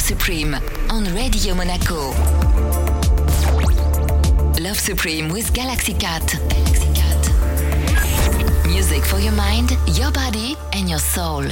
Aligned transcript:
Love 0.00 0.06
Supreme 0.06 0.54
on 0.88 1.04
Radio 1.14 1.54
Monaco. 1.54 2.12
Love 4.58 4.78
Supreme 4.78 5.28
with 5.28 5.52
Galaxy 5.52 5.92
Cat. 5.92 6.26
Galaxy 6.48 6.88
Cat. 6.94 8.66
Music 8.66 9.04
for 9.04 9.18
your 9.18 9.34
mind, 9.34 9.76
your 9.88 10.10
body, 10.10 10.56
and 10.72 10.88
your 10.88 11.00
soul. 11.00 11.44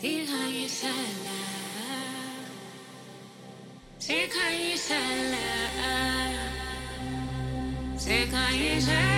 Take 0.00 0.30
on 0.30 0.54
your 0.54 0.68
salad. 0.68 0.96
Take 3.98 4.34
on 4.36 4.60
your 4.60 4.76
salad. 4.76 5.38
Take 7.98 8.32
on. 8.32 9.17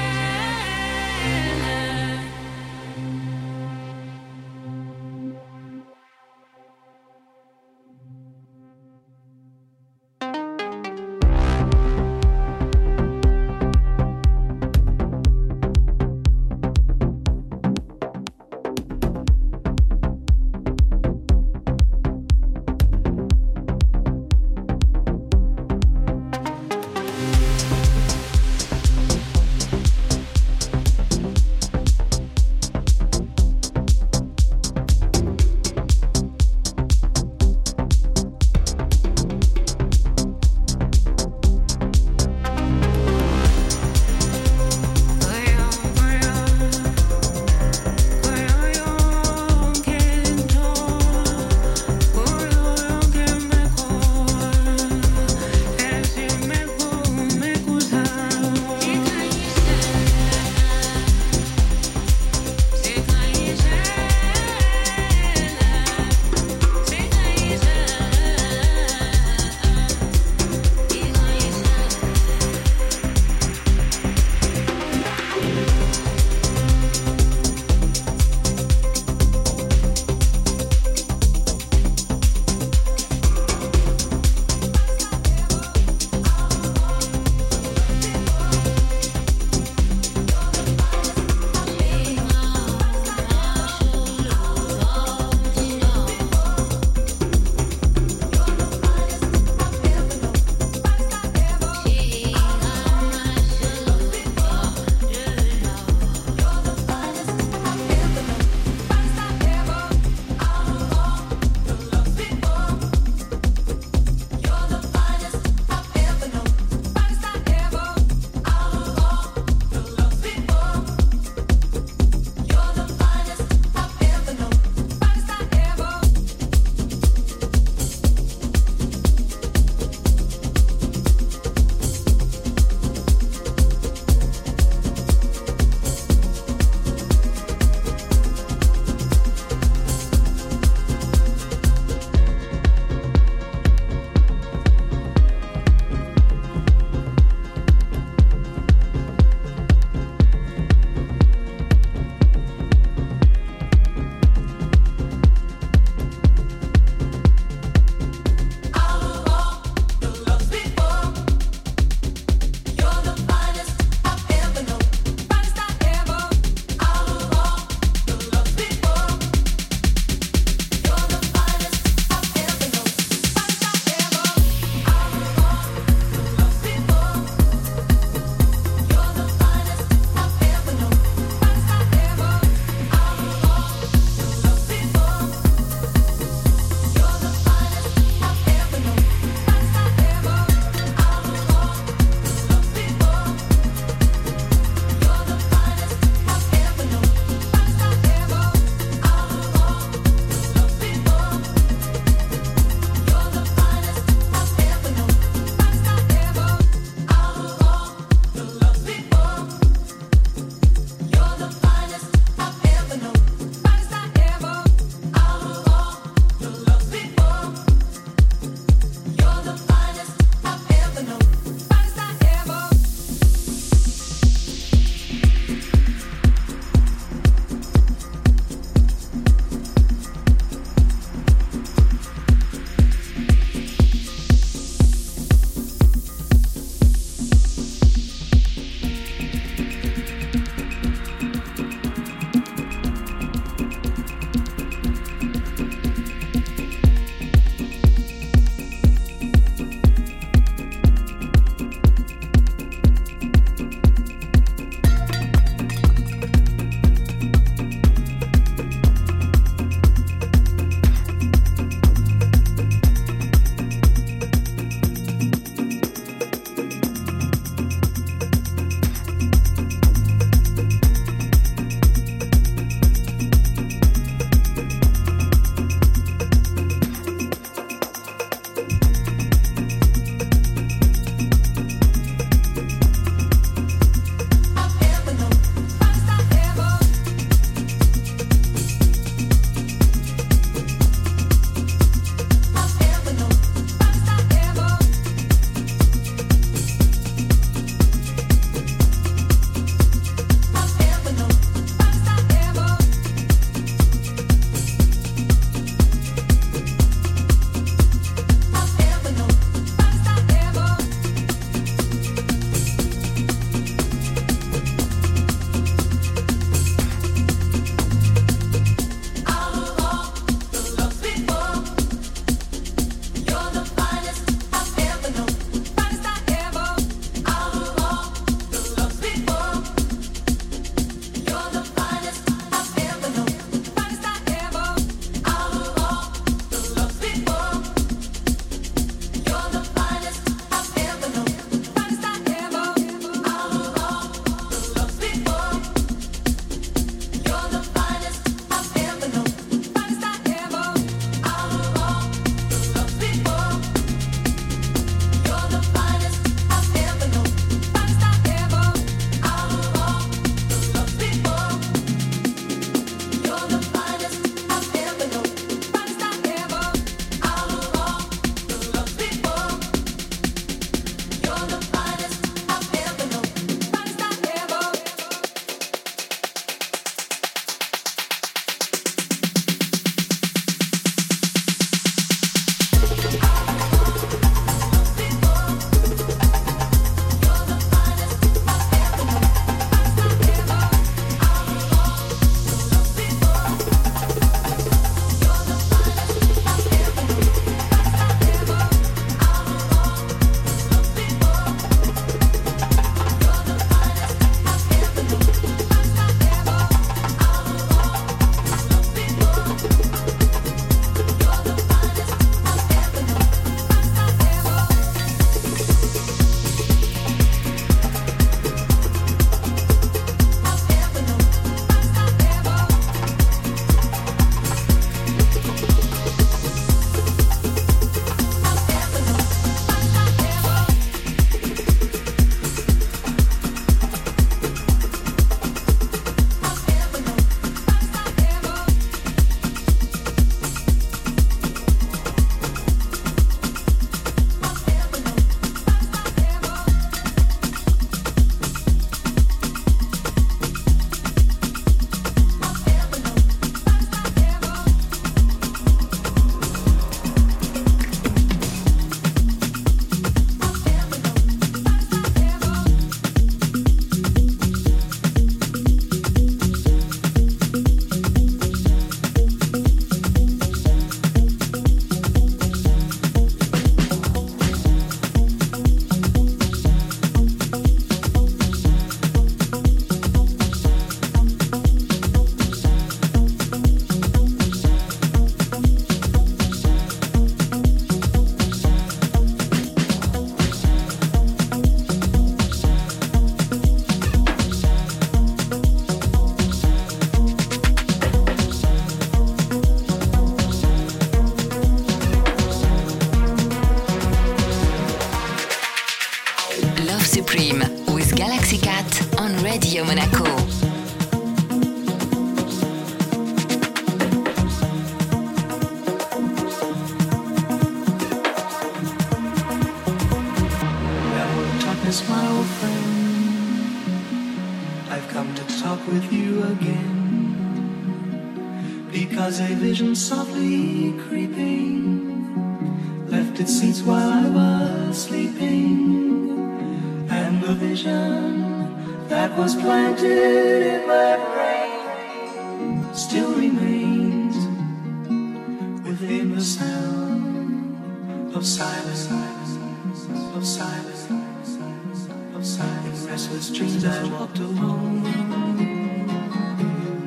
Restless 553.20 553.50
dreams 553.50 553.84
I 553.84 554.02
walked 554.08 554.38
alone 554.38 555.02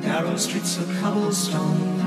narrow 0.00 0.36
streets 0.36 0.76
of 0.76 0.86
cobblestone. 1.00 1.98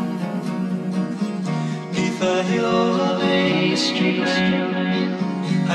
Neath 1.92 2.18
the 2.18 2.42
halo 2.44 3.02
of 3.02 3.22
a 3.22 3.76
street 3.76 4.22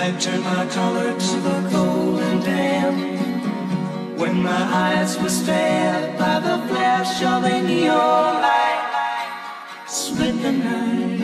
I 0.02 0.16
turned 0.18 0.44
my 0.44 0.66
collar 0.68 1.12
to 1.12 1.36
the 1.48 1.68
cold 1.70 2.20
and 2.20 2.42
damp. 2.42 4.18
When 4.18 4.42
my 4.42 4.62
eyes 4.86 5.20
were 5.20 5.28
stabbed 5.28 6.18
by 6.18 6.40
the 6.40 6.56
flash 6.68 7.22
of 7.22 7.44
a 7.44 7.60
neon 7.60 8.40
light, 8.46 9.84
split 9.86 10.40
the 10.40 10.52
night 10.52 11.20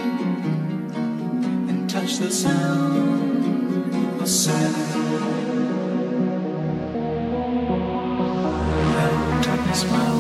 and 1.71 1.89
touched 1.89 2.21
the 2.21 2.31
sound 2.31 4.21
of 4.21 4.29
silence. 4.29 4.89
Darkness, 9.79 10.18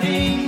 fighting 0.00 0.47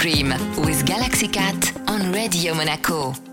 Supreme 0.00 0.30
with 0.56 0.86
Galaxy 0.86 1.28
Cat 1.28 1.76
on 1.86 2.10
Radio 2.10 2.54
Monaco. 2.54 3.29